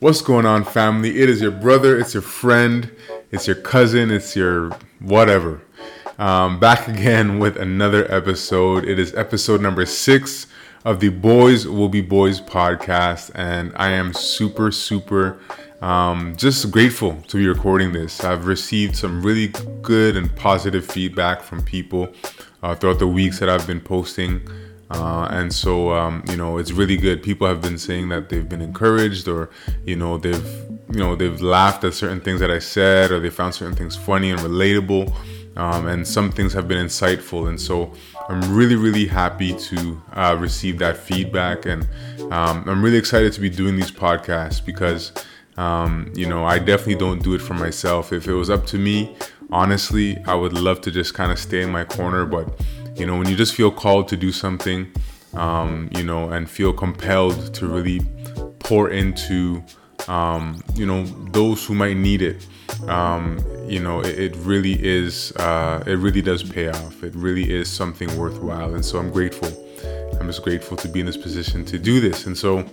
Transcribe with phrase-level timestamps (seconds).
[0.00, 1.20] What's going on, family?
[1.20, 2.90] It is your brother, it's your friend,
[3.30, 5.62] it's your cousin, it's your whatever.
[6.18, 8.84] Um, back again with another episode.
[8.84, 10.48] It is episode number six
[10.84, 15.38] of the Boys Will Be Boys podcast, and I am super, super
[15.80, 18.24] um, just grateful to be recording this.
[18.24, 19.52] I've received some really
[19.82, 22.12] good and positive feedback from people
[22.64, 24.42] uh, throughout the weeks that I've been posting.
[24.94, 27.22] Uh, and so, um, you know, it's really good.
[27.22, 29.50] People have been saying that they've been encouraged, or
[29.84, 30.46] you know, they've
[30.92, 33.96] you know they've laughed at certain things that I said, or they found certain things
[33.96, 35.12] funny and relatable,
[35.56, 37.48] um, and some things have been insightful.
[37.48, 37.92] And so,
[38.28, 41.82] I'm really, really happy to uh, receive that feedback, and
[42.30, 45.12] um, I'm really excited to be doing these podcasts because.
[45.56, 48.12] Um, you know, I definitely don't do it for myself.
[48.12, 49.16] If it was up to me,
[49.52, 52.60] honestly, I would love to just kind of stay in my corner, but
[52.96, 54.90] you know, when you just feel called to do something,
[55.34, 58.00] um, you know, and feel compelled to really
[58.60, 59.62] pour into,
[60.08, 62.46] um, you know, those who might need it,
[62.88, 67.02] um, you know, it, it really is, uh, it really does pay off.
[67.02, 68.74] It really is something worthwhile.
[68.74, 69.50] And so I'm grateful.
[70.20, 72.26] I'm just grateful to be in this position to do this.
[72.26, 72.64] And so,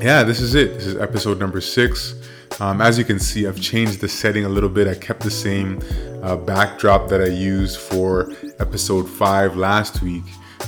[0.00, 0.74] yeah, this is it.
[0.74, 2.14] This is episode number six.
[2.60, 4.88] Um, as you can see, I've changed the setting a little bit.
[4.88, 5.80] I kept the same
[6.22, 10.24] uh, backdrop that I used for episode five last week.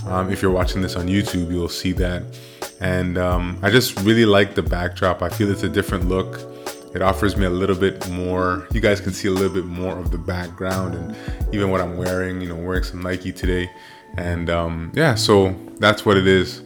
[0.07, 2.23] Um, if you're watching this on YouTube, you'll see that.
[2.81, 5.21] And um, I just really like the backdrop.
[5.21, 6.41] I feel it's a different look.
[6.95, 8.67] It offers me a little bit more.
[8.73, 11.17] You guys can see a little bit more of the background and
[11.53, 12.41] even what I'm wearing.
[12.41, 13.71] You know, wearing some Nike today.
[14.17, 16.63] And um, yeah, so that's what it is.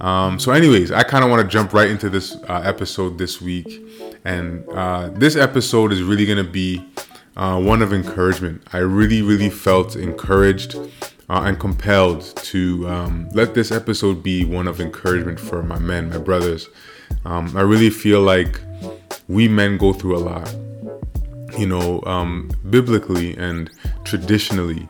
[0.00, 3.40] Um, so, anyways, I kind of want to jump right into this uh, episode this
[3.40, 3.84] week.
[4.24, 6.86] And uh, this episode is really going to be
[7.36, 8.62] uh, one of encouragement.
[8.72, 14.68] I really, really felt encouraged uh, and compelled to um, let this episode be one
[14.68, 16.68] of encouragement for my men, my brothers.
[17.24, 18.60] Um, I really feel like
[19.28, 20.54] we men go through a lot.
[21.58, 23.70] You know, um, biblically and
[24.04, 24.88] traditionally,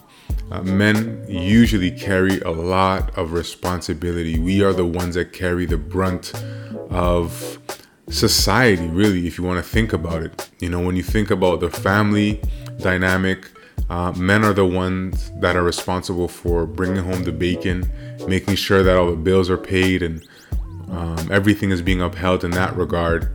[0.51, 4.39] uh, men usually carry a lot of responsibility.
[4.39, 6.33] We are the ones that carry the brunt
[6.91, 7.59] of
[8.09, 10.51] society, really, if you want to think about it.
[10.61, 12.41] You know, when you think about the family
[12.79, 13.51] dynamic,
[13.91, 17.89] uh, men are the ones that are responsible for bringing home the bacon,
[18.27, 20.27] making sure that all the bills are paid, and
[20.91, 23.31] um, everything is being upheld in that regard.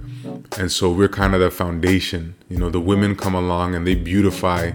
[0.58, 2.36] And so we're kind of the foundation.
[2.50, 4.72] You know, the women come along and they beautify,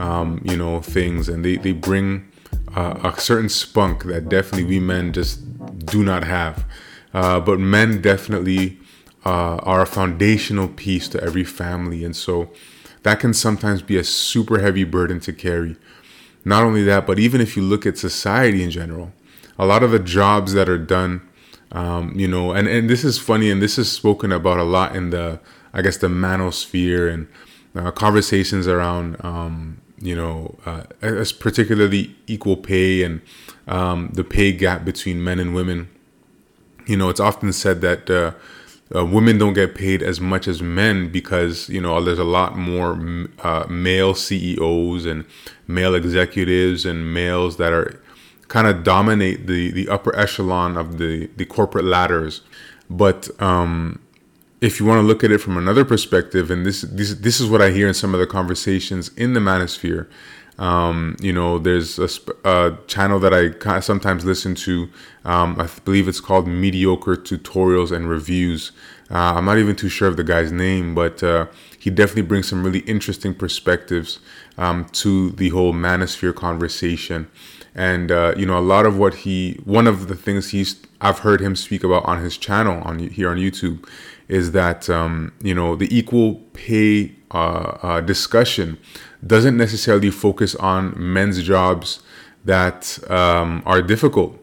[0.00, 2.30] um, you know, things, and they they bring
[2.74, 5.34] uh, a certain spunk that definitely we men just
[5.86, 6.64] do not have.
[7.12, 8.78] Uh, but men definitely
[9.24, 12.04] uh, are a foundational piece to every family.
[12.04, 12.50] And so
[13.02, 15.76] that can sometimes be a super heavy burden to carry.
[16.44, 19.12] Not only that, but even if you look at society in general,
[19.58, 21.20] a lot of the jobs that are done,
[21.72, 24.96] um, you know, and, and this is funny, and this is spoken about a lot
[24.96, 25.40] in the,
[25.72, 27.28] I guess, the manosphere and
[27.74, 33.20] uh, conversations around, um, you know, uh, as particularly equal pay and
[33.68, 35.88] um, the pay gap between men and women.
[36.86, 38.32] You know, it's often said that uh,
[38.94, 42.56] uh, women don't get paid as much as men because you know there's a lot
[42.56, 42.98] more
[43.40, 45.24] uh, male CEOs and
[45.68, 48.02] male executives and males that are
[48.48, 52.40] kind of dominate the the upper echelon of the the corporate ladders.
[52.88, 54.00] But um,
[54.60, 57.48] if you want to look at it from another perspective, and this this this is
[57.48, 60.06] what I hear in some of the conversations in the manosphere,
[60.60, 62.08] um, you know, there's a,
[62.44, 64.90] a, channel that I sometimes listen to.
[65.24, 68.72] Um, I believe it's called Mediocre Tutorials and Reviews.
[69.10, 71.46] Uh, I'm not even too sure of the guy's name, but uh,
[71.78, 74.18] he definitely brings some really interesting perspectives
[74.58, 77.28] um, to the whole manosphere conversation.
[77.74, 81.20] And uh, you know, a lot of what he, one of the things he's, I've
[81.20, 83.86] heard him speak about on his channel on here on YouTube,
[84.28, 88.78] is that um, you know the equal pay uh, uh, discussion
[89.26, 92.02] doesn't necessarily focus on men's jobs
[92.44, 94.36] that um, are difficult.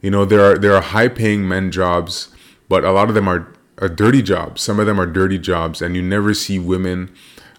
[0.00, 2.28] You know, there are there are high paying men jobs,
[2.68, 4.62] but a lot of them are, are dirty jobs.
[4.62, 7.12] Some of them are dirty jobs, and you never see women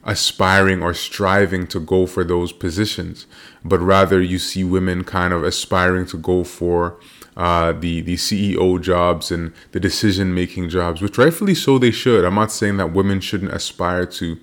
[0.03, 3.27] aspiring or striving to go for those positions,
[3.63, 6.99] but rather you see women kind of aspiring to go for
[7.37, 12.25] uh, the the CEO jobs and the decision making jobs, which rightfully so they should.
[12.25, 14.37] I'm not saying that women shouldn't aspire to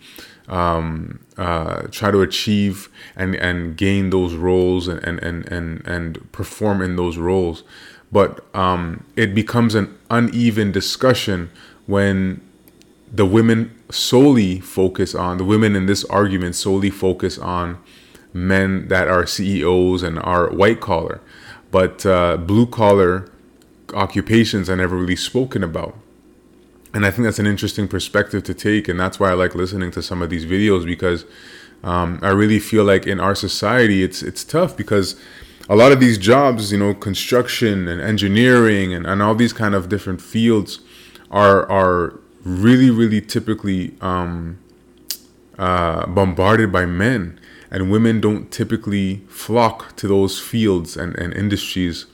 [0.49, 6.33] um, uh, try to achieve and, and gain those roles and, and, and, and, and
[6.33, 7.63] perform in those roles.
[8.11, 11.51] But um, it becomes an uneven discussion
[11.87, 12.41] when
[13.13, 17.79] the women solely focus on, the women in this argument solely focus on
[18.33, 21.21] men that are CEOs and are white collar.
[21.71, 23.31] But uh, blue collar
[23.95, 25.97] occupations are never really spoken about.
[26.95, 29.91] And I think that's an interesting perspective to take, and that's why I like listening
[29.93, 31.25] to some of these videos because
[31.85, 35.15] um, I really feel like in our society it's it's tough because
[35.69, 39.75] a lot of these jobs, you know, construction and engineering and, and all these kind
[39.75, 40.81] of different fields
[41.31, 44.59] are are really really typically um,
[45.59, 47.39] uh, bombarded by men,
[47.71, 52.07] and women don't typically flock to those fields and, and industries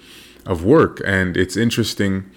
[0.45, 1.01] of work.
[1.07, 2.29] And it's interesting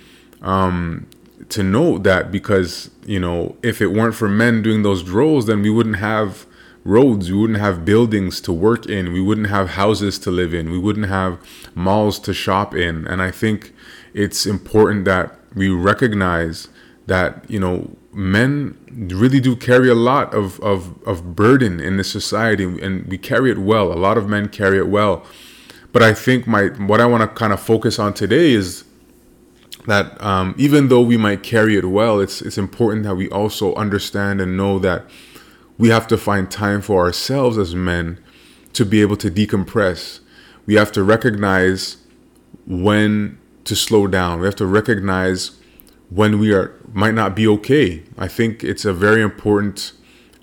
[0.41, 1.07] um,
[1.49, 5.61] to note that because you know if it weren't for men doing those roles, then
[5.61, 6.45] we wouldn't have
[6.83, 10.71] roads, we wouldn't have buildings to work in, we wouldn't have houses to live in,
[10.71, 11.37] we wouldn't have
[11.75, 13.05] malls to shop in.
[13.07, 13.73] And I think
[14.13, 16.69] it's important that we recognize
[17.07, 18.77] that you know men
[19.11, 23.51] really do carry a lot of, of, of burden in this society and we carry
[23.51, 23.93] it well.
[23.93, 25.25] A lot of men carry it well.
[25.93, 28.83] But i think my what i want to kind of focus on today is
[29.87, 33.73] that um, even though we might carry it well it's it's important that we also
[33.75, 35.05] understand and know that
[35.77, 38.19] we have to find time for ourselves as men
[38.73, 40.19] to be able to decompress.
[40.65, 41.97] We have to recognize
[42.65, 44.39] when to slow down.
[44.39, 45.51] We have to recognize
[46.09, 48.03] when we are might not be okay.
[48.17, 49.93] I think it's a very important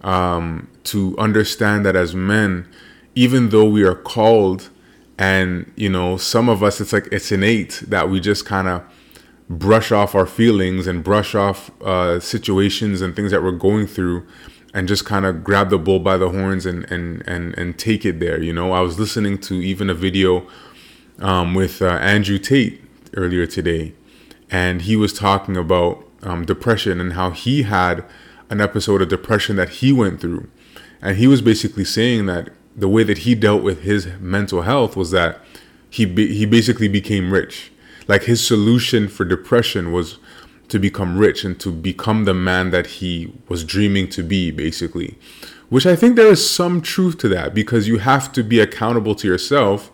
[0.02, 2.69] um, to understand that as men,
[3.14, 4.70] even though we are called,
[5.19, 8.82] and you know, some of us, it's like it's innate that we just kind of
[9.49, 14.26] brush off our feelings and brush off uh, situations and things that we're going through
[14.72, 18.05] and just kind of grab the bull by the horns and, and, and, and take
[18.05, 18.43] it there.
[18.43, 20.46] You know, I was listening to even a video
[21.20, 22.82] um, with uh, Andrew Tate
[23.17, 23.93] earlier today,
[24.50, 28.05] and he was talking about um, depression and how he had
[28.50, 30.49] an episode of depression that he went through.
[31.00, 34.96] And he was basically saying that the way that he dealt with his mental health
[34.96, 35.41] was that
[35.91, 37.70] he be, he basically became rich.
[38.08, 40.19] Like his solution for depression was
[40.69, 45.19] to become rich and to become the man that he was dreaming to be basically.
[45.69, 49.14] Which I think there is some truth to that because you have to be accountable
[49.17, 49.91] to yourself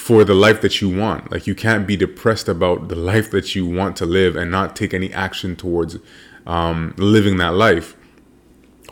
[0.00, 1.30] for the life that you want.
[1.30, 4.74] Like you can't be depressed about the life that you want to live and not
[4.74, 5.98] take any action towards
[6.46, 7.94] um, living that life.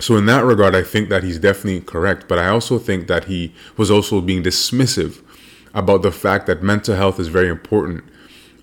[0.00, 2.28] So in that regard, I think that he's definitely correct.
[2.28, 5.22] But I also think that he was also being dismissive
[5.72, 8.04] about the fact that mental health is very important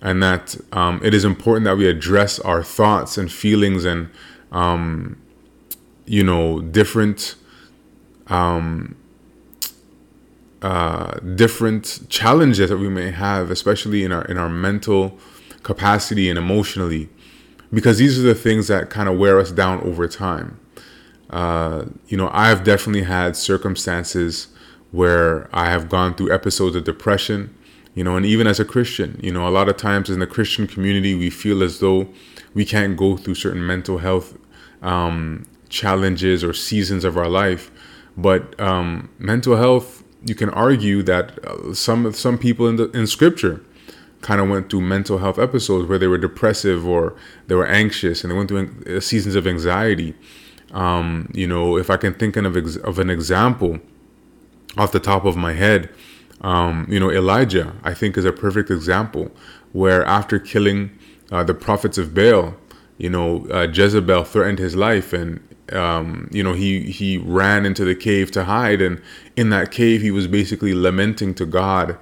[0.00, 4.08] and that um, it is important that we address our thoughts and feelings and
[4.52, 5.20] um,
[6.04, 7.34] you know different
[8.28, 8.94] um,
[10.62, 15.18] uh, different challenges that we may have, especially in our in our mental
[15.62, 17.08] capacity and emotionally,
[17.72, 20.58] because these are the things that kind of wear us down over time.
[21.30, 24.48] Uh, you know, I have definitely had circumstances
[24.92, 27.54] where I have gone through episodes of depression.
[27.94, 30.26] You know, and even as a Christian, you know, a lot of times in the
[30.26, 32.08] Christian community, we feel as though
[32.52, 34.36] we can't go through certain mental health
[34.82, 37.70] um, challenges or seasons of our life.
[38.16, 39.95] But um, mental health
[40.26, 43.62] you can argue that uh, some some people in the in scripture
[44.22, 47.14] kind of went through mental health episodes where they were depressive or
[47.46, 50.14] they were anxious and they went through uh, seasons of anxiety.
[50.72, 53.78] Um, you know, if I can think of ex- of an example
[54.76, 55.90] off the top of my head,
[56.40, 59.30] um, you know, Elijah I think is a perfect example
[59.72, 60.98] where after killing
[61.30, 62.54] uh, the prophets of Baal,
[62.98, 67.84] you know, uh, Jezebel threatened his life and um, you know, he he ran into
[67.84, 69.00] the cave to hide, and
[69.36, 71.98] in that cave, he was basically lamenting to God,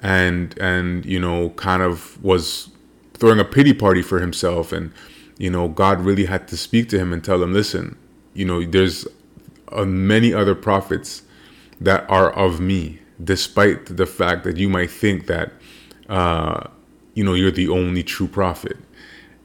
[0.00, 2.70] and and you know, kind of was
[3.14, 4.92] throwing a pity party for himself, and
[5.38, 7.96] you know, God really had to speak to him and tell him, listen,
[8.32, 9.06] you know, there's
[9.72, 11.22] uh, many other prophets
[11.80, 15.52] that are of me, despite the fact that you might think that,
[16.08, 16.68] uh,
[17.14, 18.76] you know, you're the only true prophet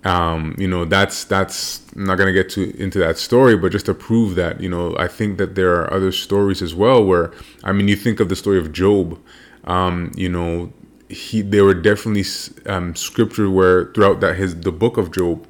[0.05, 3.85] um, you know that's that's I'm not gonna get to into that story, but just
[3.87, 7.31] to prove that you know I think that there are other stories as well where
[7.63, 9.19] I mean you think of the story of Job,
[9.65, 10.71] um, you know
[11.09, 12.25] he there were definitely
[12.65, 15.45] um, scripture where throughout that his the book of Job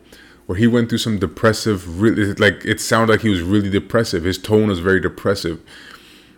[0.50, 4.24] where he went through some depressive really like it sounded like he was really depressive.
[4.24, 5.62] His tone was very depressive.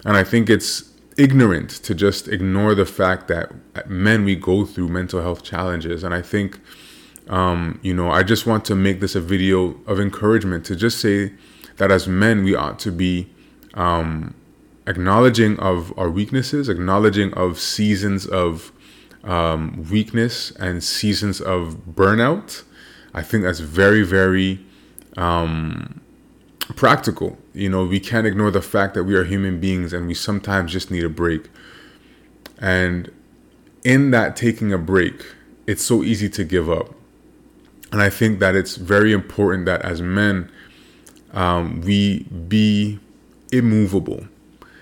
[0.04, 3.54] And I think it's ignorant to just ignore the fact that
[3.88, 6.04] men we go through mental health challenges.
[6.04, 6.60] And I think
[7.32, 11.00] um, you know, I just want to make this a video of encouragement to just
[11.00, 11.32] say
[11.78, 13.30] that as men, we ought to be
[13.74, 14.36] um,
[14.86, 18.74] acknowledging of our weaknesses, acknowledging of seasons of
[19.24, 22.64] um, weakness and seasons of burnout.
[23.14, 24.60] I think that's very, very
[25.16, 26.02] um,
[26.76, 27.38] practical.
[27.54, 30.74] You know, we can't ignore the fact that we are human beings and we sometimes
[30.74, 31.50] just need a break.
[32.58, 33.10] And
[33.86, 35.26] in that taking a break,
[35.66, 36.94] it's so easy to give up.
[37.92, 40.50] And I think that it's very important that as men,
[41.34, 43.00] um, we be
[43.52, 44.26] immovable.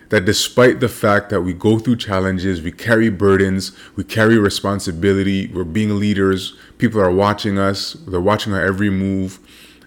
[0.10, 5.48] That despite the fact that we go through challenges, we carry burdens, we carry responsibility,
[5.48, 9.39] we're being leaders, people are watching us, they're watching our every move.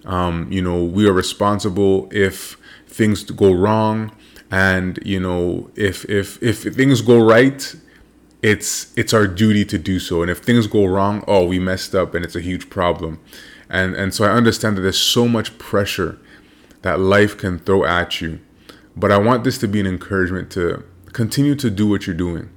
[0.04, 4.12] Um, you know, we are responsible if things go wrong,
[4.50, 7.74] and you know, if if if things go right,
[8.42, 10.20] it's it's our duty to do so.
[10.20, 13.20] And if things go wrong, oh, we messed up, and it's a huge problem.
[13.70, 16.18] And and so I understand that there's so much pressure
[16.82, 18.40] that life can throw at you.
[18.96, 22.50] But I want this to be an encouragement to continue to do what you're doing.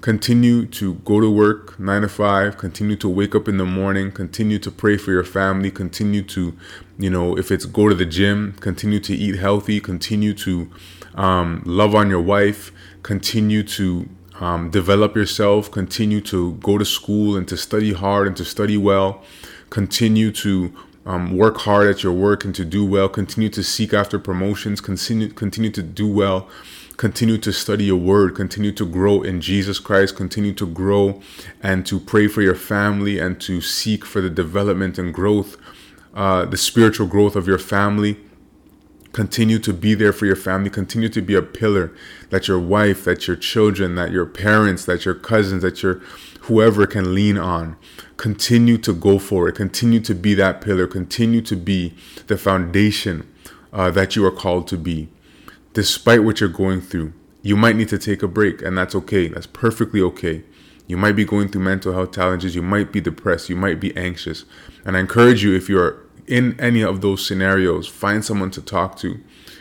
[0.00, 4.12] Continue to go to work nine to five, continue to wake up in the morning,
[4.12, 6.56] continue to pray for your family, continue to,
[6.98, 10.70] you know, if it's go to the gym, continue to eat healthy, continue to
[11.14, 14.08] um, love on your wife, continue to
[14.40, 18.76] um, develop yourself, continue to go to school and to study hard and to study
[18.76, 19.22] well,
[19.70, 20.72] continue to
[21.06, 23.08] um, work hard at your work and to do well.
[23.08, 24.80] Continue to seek after promotions.
[24.80, 26.48] Continue continue to do well.
[26.96, 28.34] Continue to study your word.
[28.34, 30.16] Continue to grow in Jesus Christ.
[30.16, 31.22] Continue to grow
[31.62, 35.56] and to pray for your family and to seek for the development and growth,
[36.14, 38.16] uh, the spiritual growth of your family.
[39.16, 40.68] Continue to be there for your family.
[40.68, 41.90] Continue to be a pillar
[42.28, 46.02] that your wife, that your children, that your parents, that your cousins, that your
[46.42, 47.78] whoever can lean on.
[48.18, 49.54] Continue to go for it.
[49.54, 50.86] Continue to be that pillar.
[50.86, 51.94] Continue to be
[52.26, 53.26] the foundation
[53.72, 55.08] uh, that you are called to be.
[55.72, 59.28] Despite what you're going through, you might need to take a break, and that's okay.
[59.28, 60.44] That's perfectly okay.
[60.86, 62.54] You might be going through mental health challenges.
[62.54, 63.48] You might be depressed.
[63.48, 64.44] You might be anxious.
[64.84, 68.96] And I encourage you, if you're in any of those scenarios, find someone to talk
[68.98, 69.20] to.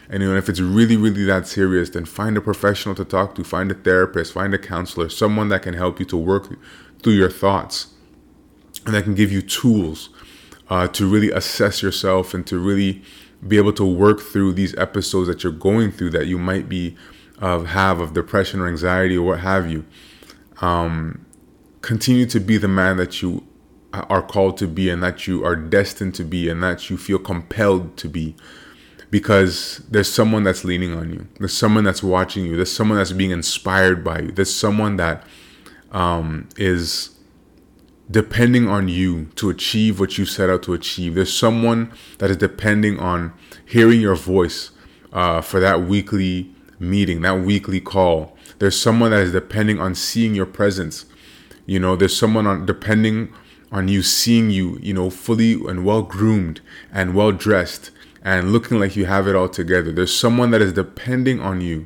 [0.10, 3.36] And you know, if it's really, really that serious, then find a professional to talk
[3.36, 6.58] to, find a therapist, find a counselor, someone that can help you to work
[7.02, 7.88] through your thoughts
[8.86, 10.10] and that can give you tools
[10.70, 13.02] uh, to really assess yourself and to really
[13.48, 16.96] be able to work through these episodes that you're going through that you might be
[17.40, 19.86] uh, have of depression or anxiety or what have you.
[20.62, 21.26] Um,
[21.82, 23.46] continue to be the man that you
[24.10, 27.20] are called to be and that you are destined to be and that you feel
[27.20, 28.36] compelled to be
[29.12, 33.12] because there's someone that's leaning on you there's someone that's watching you there's someone that's
[33.12, 35.24] being inspired by you there's someone that
[35.92, 37.16] um, is
[38.10, 41.16] depending on you to achieve what you set out to achieve.
[41.16, 43.34] There's someone that is depending on
[43.66, 44.72] hearing your voice
[45.12, 48.38] uh, for that weekly meeting, that weekly call.
[48.60, 51.06] There's someone that is depending on seeing your presence.
[51.66, 53.34] You know, there's someone on depending
[53.76, 56.62] on you seeing you, you know, fully and well groomed
[56.94, 57.92] and well dressed
[58.24, 59.92] and looking like you have it all together.
[59.92, 61.86] There's someone that is depending on you.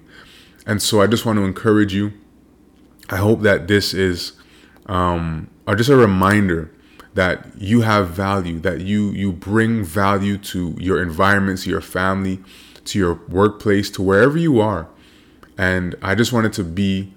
[0.67, 2.13] And so I just want to encourage you.
[3.10, 4.34] I hope that this is
[4.86, 6.72] um, are just a reminder
[7.15, 12.39] that you have value, that you you bring value to your environment, to your family,
[12.86, 14.88] to your workplace, to wherever you are.
[15.58, 17.13] And I just wanted to be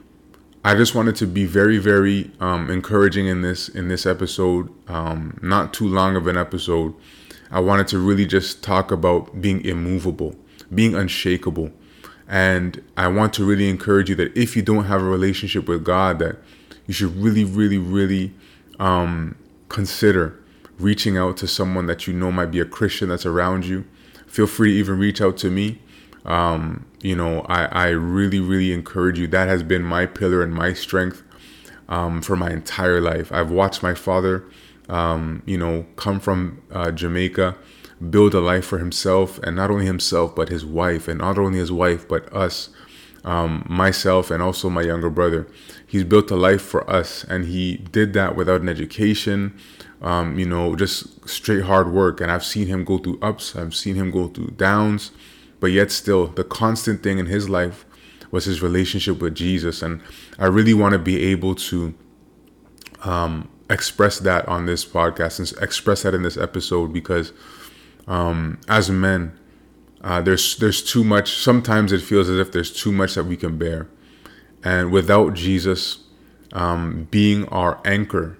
[0.64, 4.72] I just wanted to be very, very um, encouraging in this in this episode.
[4.88, 6.94] Um, not too long of an episode.
[7.50, 10.36] I wanted to really just talk about being immovable,
[10.72, 11.72] being unshakable,
[12.28, 15.84] and I want to really encourage you that if you don't have a relationship with
[15.84, 16.36] God, that
[16.86, 18.32] you should really, really, really
[18.78, 19.34] um,
[19.68, 20.38] consider
[20.78, 23.84] reaching out to someone that you know might be a Christian that's around you.
[24.28, 25.81] Feel free to even reach out to me.
[26.24, 29.26] Um, you know, I, I really, really encourage you.
[29.26, 31.22] That has been my pillar and my strength
[31.88, 33.32] um, for my entire life.
[33.32, 34.44] I've watched my father,
[34.88, 37.56] um, you know, come from uh, Jamaica,
[38.10, 41.58] build a life for himself, and not only himself, but his wife, and not only
[41.58, 42.70] his wife, but us
[43.24, 45.46] um, myself and also my younger brother.
[45.86, 49.56] He's built a life for us, and he did that without an education,
[50.00, 52.20] um, you know, just straight hard work.
[52.20, 55.12] And I've seen him go through ups, I've seen him go through downs,
[55.62, 57.86] but yet still, the constant thing in his life
[58.32, 59.80] was his relationship with Jesus.
[59.80, 60.00] And
[60.36, 61.94] I really want to be able to
[63.04, 67.32] um, express that on this podcast and express that in this episode because
[68.08, 69.38] um, as men,
[70.00, 71.36] uh, there's there's too much.
[71.36, 73.86] Sometimes it feels as if there's too much that we can bear,
[74.64, 75.98] and without Jesus
[76.52, 78.36] um, being our anchor,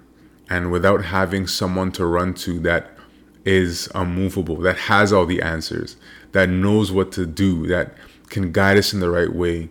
[0.49, 2.97] and without having someone to run to that
[3.45, 5.95] is unmovable, that has all the answers,
[6.33, 7.95] that knows what to do, that
[8.29, 9.69] can guide us in the right way,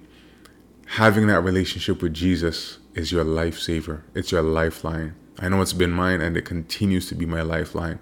[0.87, 4.03] having that relationship with Jesus is your lifesaver.
[4.15, 5.15] It's your lifeline.
[5.39, 7.99] I know it's been mine, and it continues to be my lifeline,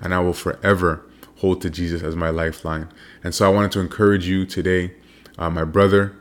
[0.00, 1.04] and I will forever
[1.36, 2.88] hold to Jesus as my lifeline.
[3.22, 4.92] And so I wanted to encourage you today,
[5.38, 6.16] uh, my brother.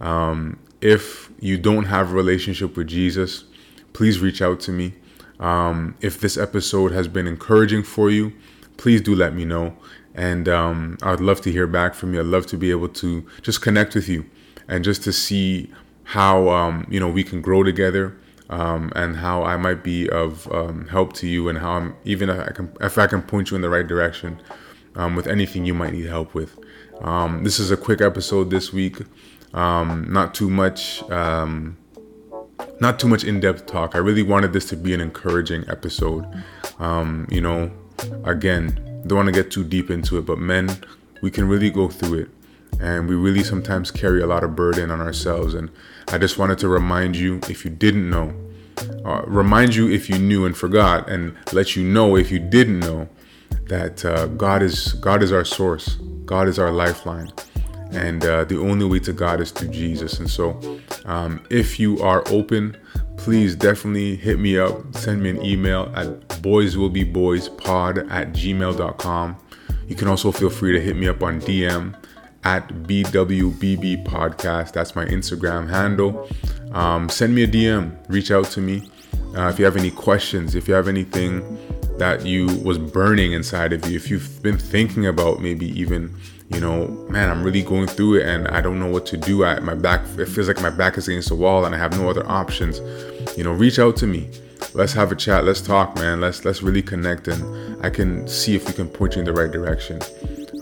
[0.00, 3.44] Um, if you don't have a relationship with Jesus,
[3.92, 4.94] please reach out to me.
[5.38, 8.32] Um, if this episode has been encouraging for you,
[8.76, 9.76] please do let me know.
[10.18, 12.18] And um, I'd love to hear back from you.
[12.18, 14.26] I'd love to be able to just connect with you
[14.66, 15.72] and just to see
[16.02, 18.18] how um, you know we can grow together
[18.50, 22.30] um, and how I might be of um, help to you and how I'm even
[22.30, 24.42] if I can if I can point you in the right direction
[24.96, 26.58] um, with anything you might need help with.
[27.00, 29.02] Um, this is a quick episode this week.
[29.54, 31.00] Um, not too much
[32.80, 33.94] not too much in-depth talk.
[33.94, 36.26] I really wanted this to be an encouraging episode.
[37.30, 37.70] you know,
[38.24, 40.68] again, don't want to get too deep into it, but men,
[41.22, 42.30] we can really go through it.
[42.80, 45.54] And we really sometimes carry a lot of burden on ourselves.
[45.54, 45.70] And
[46.08, 48.32] I just wanted to remind you, if you didn't know,
[49.04, 52.80] uh, remind you if you knew and forgot, and let you know if you didn't
[52.80, 53.08] know
[53.66, 55.96] that uh, God is God is our source.
[56.24, 57.32] God is our lifeline,
[57.92, 60.18] and uh, the only way to God is through Jesus.
[60.18, 62.76] And so, um, if you are open
[63.18, 64.94] please definitely hit me up.
[64.94, 66.06] Send me an email at
[66.40, 69.36] boyswillbeboyspod at gmail.com.
[69.86, 71.94] You can also feel free to hit me up on DM
[72.44, 74.72] at BWBB Podcast.
[74.72, 76.28] That's my Instagram handle.
[76.72, 78.88] Um, send me a DM, reach out to me.
[79.36, 81.58] Uh, if you have any questions, if you have anything
[81.98, 86.14] that you was burning inside of you, if you've been thinking about maybe even
[86.50, 89.44] you know, man, I'm really going through it and I don't know what to do.
[89.44, 91.98] I, my back, it feels like my back is against the wall and I have
[91.98, 92.80] no other options.
[93.36, 94.30] You know, reach out to me.
[94.72, 95.44] Let's have a chat.
[95.44, 96.20] Let's talk, man.
[96.20, 99.32] Let's let's really connect and I can see if we can point you in the
[99.32, 100.00] right direction.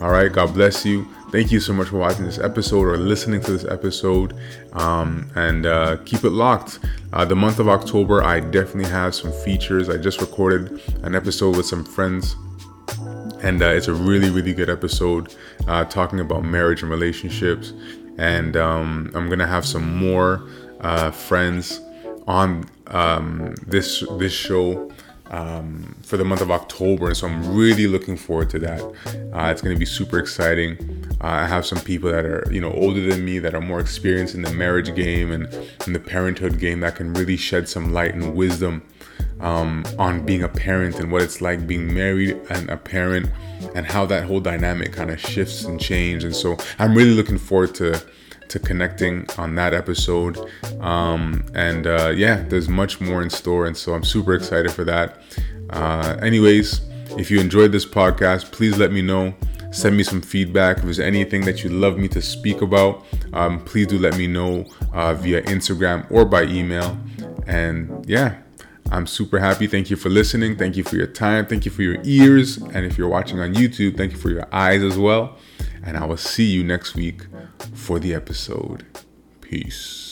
[0.01, 0.31] All right.
[0.31, 1.07] God bless you.
[1.29, 4.33] Thank you so much for watching this episode or listening to this episode.
[4.73, 6.79] Um, and uh, keep it locked.
[7.11, 9.89] Uh, the month of October, I definitely have some features.
[9.89, 12.35] I just recorded an episode with some friends
[13.41, 15.35] and uh, it's a really really good episode
[15.67, 17.73] uh, talking about marriage and relationships
[18.17, 20.47] and um, i'm gonna have some more
[20.81, 21.81] uh, friends
[22.27, 24.91] on um, this this show
[25.31, 28.81] um, for the month of October, and so I'm really looking forward to that.
[29.33, 30.77] Uh, it's going to be super exciting.
[31.21, 33.79] Uh, I have some people that are you know older than me that are more
[33.79, 35.53] experienced in the marriage game and
[35.85, 38.83] in the parenthood game that can really shed some light and wisdom
[39.39, 43.29] um, on being a parent and what it's like being married and a parent
[43.75, 46.23] and how that whole dynamic kind of shifts and changes.
[46.23, 48.01] And so I'm really looking forward to
[48.49, 50.37] to connecting on that episode.
[50.79, 54.83] Um, and uh, yeah, there's much more in store, and so I'm super excited for
[54.85, 55.21] that.
[55.69, 56.81] Uh, anyways,
[57.17, 59.33] if you enjoyed this podcast, please let me know.
[59.71, 60.77] Send me some feedback.
[60.77, 64.27] If there's anything that you'd love me to speak about, um, please do let me
[64.27, 66.97] know uh, via Instagram or by email.
[67.47, 68.37] And yeah,
[68.91, 69.67] I'm super happy.
[69.67, 70.57] Thank you for listening.
[70.57, 71.45] Thank you for your time.
[71.45, 72.57] Thank you for your ears.
[72.57, 75.37] And if you're watching on YouTube, thank you for your eyes as well.
[75.83, 77.23] And I will see you next week
[77.73, 78.85] for the episode.
[79.41, 80.06] Peace.